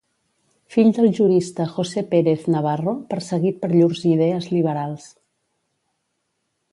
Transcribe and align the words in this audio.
Fill 0.75 0.87
del 0.97 1.09
jurista 1.17 1.67
José 1.73 2.03
Pérez 2.13 2.47
Navarro, 2.55 2.95
perseguit 3.13 3.61
per 3.65 3.71
llurs 3.73 4.03
idees 4.15 4.49
liberals. 4.57 5.09